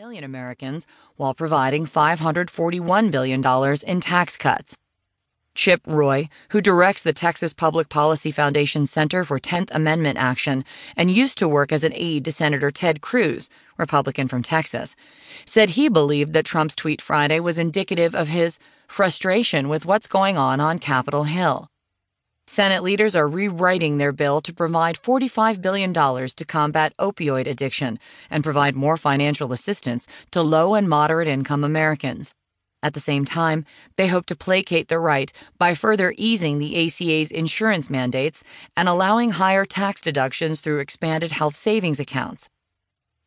million 0.00 0.24
Americans 0.24 0.86
while 1.16 1.34
providing 1.34 1.84
$541 1.84 3.10
billion 3.10 3.44
in 3.86 4.00
tax 4.00 4.38
cuts. 4.38 4.74
Chip 5.54 5.82
Roy, 5.86 6.30
who 6.52 6.62
directs 6.62 7.02
the 7.02 7.12
Texas 7.12 7.52
Public 7.52 7.90
Policy 7.90 8.30
Foundation 8.30 8.86
Center 8.86 9.24
for 9.24 9.38
10th 9.38 9.68
Amendment 9.72 10.16
Action 10.16 10.64
and 10.96 11.10
used 11.10 11.36
to 11.36 11.46
work 11.46 11.70
as 11.70 11.84
an 11.84 11.92
aide 11.94 12.24
to 12.24 12.32
Senator 12.32 12.70
Ted 12.70 13.02
Cruz, 13.02 13.50
Republican 13.76 14.26
from 14.26 14.42
Texas, 14.42 14.96
said 15.44 15.70
he 15.70 15.90
believed 15.90 16.32
that 16.32 16.46
Trump's 16.46 16.76
tweet 16.76 17.02
Friday 17.02 17.38
was 17.38 17.58
indicative 17.58 18.14
of 18.14 18.28
his 18.28 18.58
frustration 18.88 19.68
with 19.68 19.84
what's 19.84 20.06
going 20.06 20.38
on 20.38 20.60
on 20.60 20.78
Capitol 20.78 21.24
Hill. 21.24 21.68
Senate 22.52 22.82
leaders 22.82 23.14
are 23.14 23.28
rewriting 23.28 23.98
their 23.98 24.10
bill 24.10 24.40
to 24.40 24.52
provide 24.52 25.00
$45 25.00 25.62
billion 25.62 25.92
to 25.94 26.44
combat 26.44 26.92
opioid 26.98 27.46
addiction 27.46 27.96
and 28.28 28.42
provide 28.42 28.74
more 28.74 28.96
financial 28.96 29.52
assistance 29.52 30.08
to 30.32 30.42
low 30.42 30.74
and 30.74 30.88
moderate 30.88 31.28
income 31.28 31.62
Americans. 31.62 32.34
At 32.82 32.94
the 32.94 32.98
same 32.98 33.24
time, 33.24 33.64
they 33.94 34.08
hope 34.08 34.26
to 34.26 34.34
placate 34.34 34.88
the 34.88 34.98
right 34.98 35.32
by 35.58 35.76
further 35.76 36.12
easing 36.16 36.58
the 36.58 36.74
ACA's 36.74 37.30
insurance 37.30 37.88
mandates 37.88 38.42
and 38.76 38.88
allowing 38.88 39.30
higher 39.30 39.64
tax 39.64 40.00
deductions 40.00 40.58
through 40.58 40.80
expanded 40.80 41.30
health 41.30 41.54
savings 41.54 42.00
accounts 42.00 42.48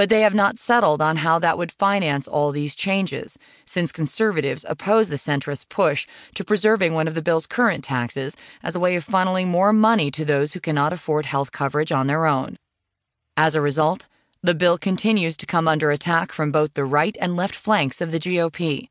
but 0.00 0.08
they 0.08 0.22
have 0.22 0.34
not 0.34 0.58
settled 0.58 1.02
on 1.02 1.18
how 1.18 1.38
that 1.38 1.58
would 1.58 1.70
finance 1.70 2.26
all 2.26 2.52
these 2.52 2.74
changes, 2.74 3.36
since 3.66 3.92
conservatives 3.92 4.64
oppose 4.66 5.10
the 5.10 5.16
centrist 5.16 5.68
push 5.68 6.06
to 6.34 6.42
preserving 6.42 6.94
one 6.94 7.06
of 7.06 7.14
the 7.14 7.20
bill's 7.20 7.46
current 7.46 7.84
taxes 7.84 8.34
as 8.62 8.74
a 8.74 8.80
way 8.80 8.96
of 8.96 9.04
funneling 9.04 9.48
more 9.48 9.74
money 9.74 10.10
to 10.10 10.24
those 10.24 10.54
who 10.54 10.58
cannot 10.58 10.94
afford 10.94 11.26
health 11.26 11.52
coverage 11.52 11.92
on 11.92 12.06
their 12.06 12.24
own. 12.24 12.56
As 13.36 13.54
a 13.54 13.60
result, 13.60 14.08
the 14.42 14.54
bill 14.54 14.78
continues 14.78 15.36
to 15.36 15.44
come 15.44 15.68
under 15.68 15.90
attack 15.90 16.32
from 16.32 16.50
both 16.50 16.72
the 16.72 16.86
right 16.86 17.18
and 17.20 17.36
left 17.36 17.54
flanks 17.54 18.00
of 18.00 18.10
the 18.10 18.18
GOP. 18.18 18.88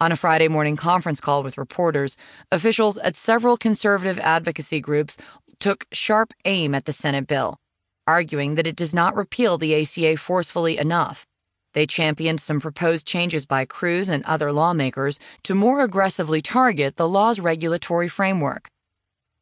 On 0.00 0.12
a 0.12 0.16
Friday 0.16 0.48
morning 0.48 0.76
conference 0.76 1.20
call 1.20 1.42
with 1.42 1.58
reporters, 1.58 2.16
officials 2.50 2.96
at 2.96 3.16
several 3.16 3.58
conservative 3.58 4.18
advocacy 4.20 4.80
groups 4.80 5.18
took 5.60 5.84
sharp 5.92 6.32
aim 6.46 6.74
at 6.74 6.86
the 6.86 6.92
Senate 6.94 7.26
bill 7.26 7.58
arguing 8.06 8.56
that 8.56 8.66
it 8.66 8.76
does 8.76 8.94
not 8.94 9.14
repeal 9.14 9.58
the 9.58 9.74
ACA 9.74 10.16
forcefully 10.16 10.78
enough. 10.78 11.26
They 11.74 11.86
championed 11.86 12.40
some 12.40 12.60
proposed 12.60 13.06
changes 13.06 13.46
by 13.46 13.64
Cruz 13.64 14.08
and 14.08 14.24
other 14.24 14.52
lawmakers 14.52 15.18
to 15.44 15.54
more 15.54 15.80
aggressively 15.80 16.42
target 16.42 16.96
the 16.96 17.08
law's 17.08 17.40
regulatory 17.40 18.08
framework. 18.08 18.68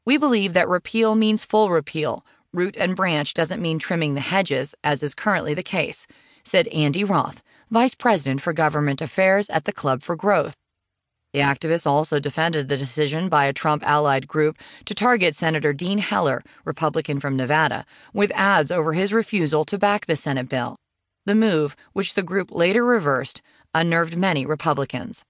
We 0.07 0.17
believe 0.17 0.53
that 0.55 0.69
repeal 0.69 1.15
means 1.15 1.45
full 1.45 1.71
repeal. 1.71 2.25
Root 2.53 2.77
and 2.77 2.97
branch 2.97 3.35
doesn't 3.35 3.63
mean 3.63 3.79
trimming 3.79 4.15
the 4.15 4.21
hedges, 4.21 4.75
as 4.83 5.03
is 5.03 5.15
currently 5.15 5.55
the 5.55 5.63
case, 5.63 6.07
said 6.45 6.69
Andy 6.69 7.05
Roth, 7.05 7.43
Vice 7.71 7.95
President 7.95 8.41
for 8.41 8.53
Government 8.53 9.01
Affairs 9.01 9.49
at 9.51 9.65
the 9.65 9.73
Club 9.73 10.03
for 10.03 10.17
Growth. 10.17 10.55
The 11.33 11.41
activists 11.41 11.87
also 11.87 12.19
defended 12.19 12.69
the 12.69 12.77
decision 12.77 13.29
by 13.29 13.45
a 13.47 13.53
Trump 13.53 13.85
allied 13.87 14.27
group 14.27 14.59
to 14.85 14.95
target 14.95 15.37
Senator 15.37 15.73
Dean 15.73 15.99
Heller, 15.99 16.43
Republican 16.65 17.21
from 17.21 17.37
Nevada, 17.37 17.87
with 18.13 18.33
ads 18.35 18.73
over 18.73 18.95
his 18.95 19.13
refusal 19.13 19.65
to 19.67 19.79
back 19.79 20.07
the 20.07 20.17
Senate 20.17 20.49
bill. 20.49 20.75
The 21.27 21.37
move, 21.37 21.77
which 21.93 22.15
the 22.15 22.25
group 22.25 22.51
later 22.51 22.85
reversed, 22.85 23.43
unnerved 23.73 24.17
many 24.17 24.45
Republicans. 24.45 25.25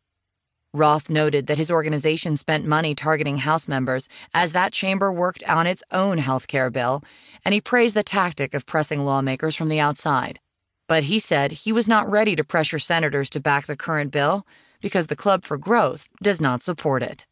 Roth 0.72 1.10
noted 1.10 1.48
that 1.48 1.58
his 1.58 1.70
organization 1.70 2.36
spent 2.36 2.64
money 2.64 2.94
targeting 2.94 3.38
House 3.38 3.68
members 3.68 4.08
as 4.32 4.52
that 4.52 4.72
chamber 4.72 5.12
worked 5.12 5.42
on 5.44 5.66
its 5.66 5.82
own 5.90 6.16
health 6.16 6.46
care 6.46 6.70
bill, 6.70 7.04
and 7.44 7.52
he 7.52 7.60
praised 7.60 7.94
the 7.94 8.02
tactic 8.02 8.54
of 8.54 8.64
pressing 8.64 9.04
lawmakers 9.04 9.54
from 9.54 9.68
the 9.68 9.80
outside. 9.80 10.40
But 10.88 11.04
he 11.04 11.18
said 11.18 11.52
he 11.52 11.72
was 11.72 11.88
not 11.88 12.10
ready 12.10 12.34
to 12.36 12.44
pressure 12.44 12.78
senators 12.78 13.28
to 13.30 13.40
back 13.40 13.66
the 13.66 13.76
current 13.76 14.12
bill 14.12 14.46
because 14.80 15.06
the 15.06 15.16
Club 15.16 15.44
for 15.44 15.56
Growth 15.56 16.08
does 16.22 16.40
not 16.40 16.62
support 16.62 17.02
it. 17.02 17.26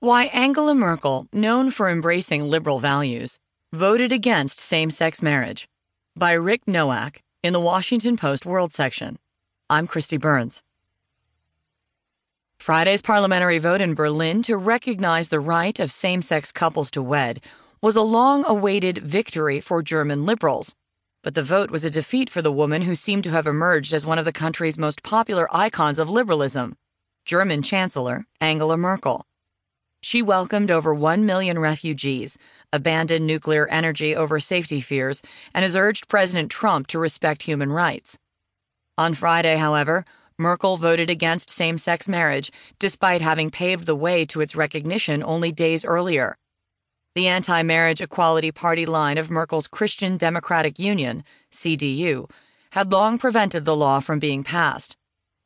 Why 0.00 0.24
Angela 0.24 0.74
Merkel, 0.74 1.28
known 1.32 1.70
for 1.70 1.88
embracing 1.88 2.42
liberal 2.42 2.78
values, 2.78 3.38
voted 3.72 4.12
against 4.12 4.60
same 4.60 4.90
sex 4.90 5.22
marriage 5.22 5.66
by 6.14 6.32
Rick 6.32 6.66
Noack 6.66 7.20
in 7.42 7.52
the 7.52 7.60
Washington 7.60 8.16
Post 8.16 8.44
World 8.44 8.72
section. 8.72 9.18
I'm 9.70 9.86
Christy 9.86 10.18
Burns. 10.18 10.62
Friday's 12.58 13.02
parliamentary 13.02 13.58
vote 13.58 13.80
in 13.80 13.94
Berlin 13.94 14.42
to 14.42 14.56
recognize 14.56 15.28
the 15.28 15.40
right 15.40 15.78
of 15.80 15.90
same 15.90 16.22
sex 16.22 16.52
couples 16.52 16.90
to 16.92 17.02
wed 17.02 17.40
was 17.82 17.96
a 17.96 18.02
long 18.02 18.44
awaited 18.46 18.98
victory 18.98 19.60
for 19.60 19.82
German 19.82 20.24
liberals 20.24 20.74
but 21.24 21.34
the 21.34 21.42
vote 21.42 21.70
was 21.70 21.84
a 21.84 21.90
defeat 21.90 22.28
for 22.28 22.42
the 22.42 22.52
woman 22.52 22.82
who 22.82 22.94
seemed 22.94 23.24
to 23.24 23.30
have 23.30 23.46
emerged 23.46 23.94
as 23.94 24.04
one 24.04 24.18
of 24.18 24.26
the 24.26 24.32
country's 24.32 24.76
most 24.76 25.02
popular 25.02 25.48
icons 25.50 25.98
of 25.98 26.10
liberalism 26.10 26.76
German 27.24 27.62
Chancellor 27.62 28.26
Angela 28.42 28.76
Merkel. 28.76 29.24
She 30.02 30.20
welcomed 30.20 30.70
over 30.70 30.92
1 30.92 31.24
million 31.24 31.58
refugees, 31.58 32.36
abandoned 32.74 33.26
nuclear 33.26 33.66
energy 33.68 34.14
over 34.14 34.38
safety 34.38 34.82
fears, 34.82 35.22
and 35.54 35.62
has 35.62 35.74
urged 35.74 36.08
President 36.08 36.50
Trump 36.50 36.88
to 36.88 36.98
respect 36.98 37.44
human 37.44 37.72
rights. 37.72 38.18
On 38.98 39.14
Friday, 39.14 39.56
however, 39.56 40.04
Merkel 40.38 40.76
voted 40.76 41.08
against 41.08 41.48
same 41.48 41.78
sex 41.78 42.06
marriage, 42.06 42.52
despite 42.78 43.22
having 43.22 43.50
paved 43.50 43.86
the 43.86 43.96
way 43.96 44.26
to 44.26 44.42
its 44.42 44.54
recognition 44.54 45.22
only 45.22 45.52
days 45.52 45.86
earlier. 45.86 46.36
The 47.14 47.28
anti 47.28 47.62
marriage 47.62 48.00
equality 48.00 48.50
party 48.50 48.86
line 48.86 49.18
of 49.18 49.30
Merkel's 49.30 49.68
Christian 49.68 50.16
Democratic 50.16 50.80
Union, 50.80 51.22
CDU, 51.52 52.28
had 52.72 52.90
long 52.90 53.18
prevented 53.18 53.64
the 53.64 53.76
law 53.76 54.00
from 54.00 54.18
being 54.18 54.42
passed. 54.42 54.96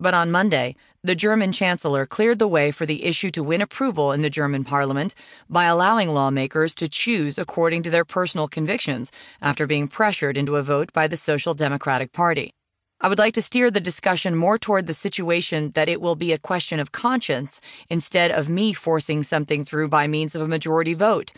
But 0.00 0.14
on 0.14 0.30
Monday, 0.30 0.76
the 1.04 1.14
German 1.14 1.52
chancellor 1.52 2.06
cleared 2.06 2.38
the 2.38 2.48
way 2.48 2.70
for 2.70 2.86
the 2.86 3.04
issue 3.04 3.30
to 3.32 3.42
win 3.42 3.60
approval 3.60 4.12
in 4.12 4.22
the 4.22 4.30
German 4.30 4.64
parliament 4.64 5.14
by 5.50 5.66
allowing 5.66 6.08
lawmakers 6.08 6.74
to 6.76 6.88
choose 6.88 7.36
according 7.36 7.82
to 7.82 7.90
their 7.90 8.06
personal 8.06 8.48
convictions 8.48 9.12
after 9.42 9.66
being 9.66 9.88
pressured 9.88 10.38
into 10.38 10.56
a 10.56 10.62
vote 10.62 10.90
by 10.94 11.06
the 11.06 11.18
Social 11.18 11.52
Democratic 11.52 12.14
Party. 12.14 12.54
I 12.98 13.10
would 13.10 13.18
like 13.18 13.34
to 13.34 13.42
steer 13.42 13.70
the 13.70 13.78
discussion 13.78 14.34
more 14.34 14.56
toward 14.56 14.86
the 14.86 14.94
situation 14.94 15.72
that 15.72 15.90
it 15.90 16.00
will 16.00 16.16
be 16.16 16.32
a 16.32 16.38
question 16.38 16.80
of 16.80 16.92
conscience 16.92 17.60
instead 17.90 18.30
of 18.30 18.48
me 18.48 18.72
forcing 18.72 19.22
something 19.22 19.66
through 19.66 19.88
by 19.88 20.06
means 20.06 20.34
of 20.34 20.40
a 20.40 20.48
majority 20.48 20.94
vote, 20.94 21.30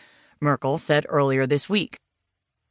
Merkel 0.43 0.79
said 0.79 1.05
earlier 1.11 1.47
this 1.47 1.69
week. 1.69 1.97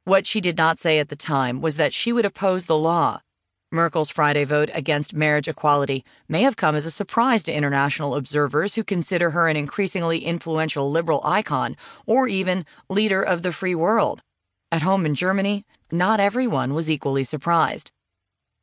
What 0.04 0.26
she 0.26 0.42
did 0.42 0.58
not 0.58 0.80
say 0.80 0.98
at 0.98 1.10
the 1.10 1.16
time 1.16 1.62
was 1.62 1.76
that 1.76 1.94
she 1.94 2.12
would 2.12 2.26
oppose 2.26 2.66
the 2.66 2.76
law. 2.78 3.22
Merkel's 3.72 4.10
Friday 4.10 4.44
vote 4.44 4.72
against 4.74 5.14
marriage 5.14 5.48
equality 5.48 6.04
may 6.28 6.42
have 6.42 6.58
come 6.58 6.74
as 6.74 6.88
a 6.88 6.92
surprise 6.92 7.44
to 7.44 7.54
international 7.54 8.16
observers 8.16 8.74
who 8.74 8.84
consider 8.84 9.30
her 9.30 9.48
an 9.48 9.56
increasingly 9.56 10.26
influential 10.26 10.90
liberal 10.90 11.22
icon 11.24 11.78
or 12.08 12.28
even 12.28 12.66
leader 12.90 13.22
of 13.22 13.44
the 13.44 13.52
free 13.52 13.76
world. 13.76 14.24
At 14.72 14.82
home 14.82 15.06
in 15.06 15.14
Germany, 15.14 15.64
not 15.92 16.20
everyone 16.20 16.74
was 16.74 16.90
equally 16.90 17.24
surprised. 17.24 17.92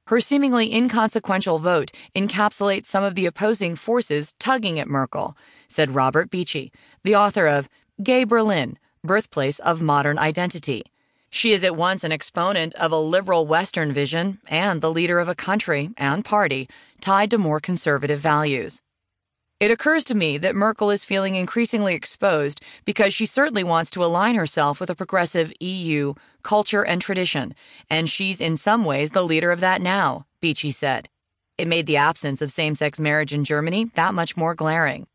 Her 0.08 0.20
seemingly 0.20 0.74
inconsequential 0.74 1.60
vote 1.60 1.92
encapsulates 2.16 2.86
some 2.86 3.04
of 3.04 3.14
the 3.14 3.26
opposing 3.26 3.76
forces 3.76 4.32
tugging 4.40 4.80
at 4.80 4.88
Merkel, 4.88 5.36
said 5.68 5.94
Robert 5.94 6.28
Beachy, 6.28 6.72
the 7.04 7.14
author 7.14 7.46
of 7.46 7.68
Gay 8.02 8.24
Berlin 8.24 8.76
birthplace 9.06 9.58
of 9.60 9.80
modern 9.80 10.18
identity. 10.18 10.84
She 11.30 11.52
is 11.52 11.64
at 11.64 11.76
once 11.76 12.04
an 12.04 12.12
exponent 12.12 12.74
of 12.74 12.92
a 12.92 12.98
liberal 12.98 13.46
Western 13.46 13.92
vision 13.92 14.38
and 14.46 14.80
the 14.80 14.92
leader 14.92 15.18
of 15.18 15.28
a 15.28 15.34
country 15.34 15.90
and 15.96 16.24
party 16.24 16.68
tied 17.00 17.30
to 17.30 17.38
more 17.38 17.60
conservative 17.60 18.20
values. 18.20 18.82
It 19.58 19.70
occurs 19.70 20.04
to 20.04 20.14
me 20.14 20.36
that 20.38 20.54
Merkel 20.54 20.90
is 20.90 21.02
feeling 21.02 21.34
increasingly 21.34 21.94
exposed 21.94 22.60
because 22.84 23.14
she 23.14 23.24
certainly 23.24 23.64
wants 23.64 23.90
to 23.92 24.04
align 24.04 24.34
herself 24.34 24.80
with 24.80 24.90
a 24.90 24.94
progressive 24.94 25.50
EU 25.60 26.12
culture 26.42 26.84
and 26.84 27.00
tradition, 27.00 27.54
and 27.88 28.08
she's 28.08 28.40
in 28.40 28.56
some 28.56 28.84
ways 28.84 29.10
the 29.10 29.24
leader 29.24 29.50
of 29.50 29.60
that 29.60 29.80
now, 29.80 30.26
Beachy 30.42 30.70
said. 30.70 31.08
It 31.56 31.68
made 31.68 31.86
the 31.86 31.96
absence 31.96 32.42
of 32.42 32.52
same 32.52 32.74
sex 32.74 33.00
marriage 33.00 33.32
in 33.32 33.44
Germany 33.44 33.86
that 33.94 34.12
much 34.12 34.36
more 34.36 34.54
glaring. 34.54 35.06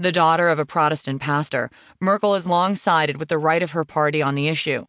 The 0.00 0.12
daughter 0.12 0.48
of 0.48 0.60
a 0.60 0.64
Protestant 0.64 1.20
pastor, 1.20 1.70
Merkel 2.00 2.34
has 2.34 2.46
long 2.46 2.76
sided 2.76 3.16
with 3.16 3.28
the 3.28 3.36
right 3.36 3.64
of 3.64 3.72
her 3.72 3.84
party 3.84 4.22
on 4.22 4.36
the 4.36 4.46
issue. 4.46 4.84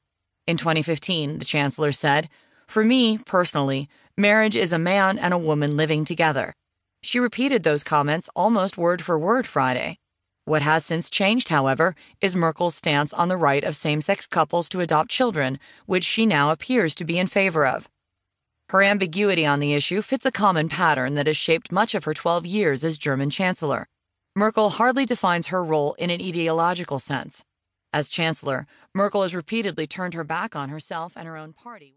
In 0.46 0.56
2015, 0.56 1.40
the 1.40 1.46
chancellor 1.46 1.92
said, 1.92 2.30
For 2.68 2.86
me, 2.86 3.18
personally, 3.18 3.90
marriage 4.16 4.56
is 4.56 4.72
a 4.72 4.78
man 4.78 5.18
and 5.18 5.34
a 5.34 5.38
woman 5.40 5.76
living 5.76 6.06
together. 6.06 6.54
She 7.02 7.20
repeated 7.20 7.64
those 7.64 7.84
comments 7.84 8.30
almost 8.36 8.78
word 8.78 9.02
for 9.02 9.18
word 9.18 9.48
Friday. 9.48 9.98
What 10.46 10.62
has 10.62 10.86
since 10.86 11.10
changed, 11.10 11.50
however, 11.50 11.96
is 12.22 12.36
Merkel's 12.36 12.76
stance 12.76 13.12
on 13.12 13.30
the 13.30 13.38
right 13.38 13.64
of 13.64 13.76
same 13.76 14.02
sex 14.02 14.28
couples 14.28 14.70
to 14.70 14.80
adopt 14.80 15.10
children, 15.10 15.58
which 15.88 16.04
she 16.04 16.28
now 16.28 16.52
appears 16.52 16.94
to 16.94 17.04
be 17.04 17.18
in 17.18 17.26
favor 17.26 17.66
of. 17.66 17.90
Her 18.70 18.84
ambiguity 18.84 19.44
on 19.44 19.60
the 19.60 19.74
issue 19.74 20.04
fits 20.04 20.28
a 20.28 20.32
common 20.32 20.70
pattern 20.70 21.16
that 21.16 21.26
has 21.26 21.38
shaped 21.38 21.72
much 21.72 21.96
of 21.96 22.04
her 22.04 22.14
12 22.14 22.46
years 22.46 22.84
as 22.84 23.00
German 23.00 23.32
chancellor. 23.32 23.88
Merkel 24.39 24.69
hardly 24.69 25.06
defines 25.06 25.47
her 25.47 25.62
role 25.62 25.95
in 25.95 26.09
an 26.09 26.21
ideological 26.21 26.97
sense. 26.97 27.44
As 27.91 28.07
chancellor, 28.07 28.68
Merkel 28.94 29.24
has 29.24 29.36
repeatedly 29.36 29.86
turned 29.86 30.13
her 30.13 30.24
back 30.24 30.56
on 30.56 30.69
herself 30.69 31.18
and 31.18 31.27
her 31.27 31.36
own 31.36 31.51
party. 31.51 31.88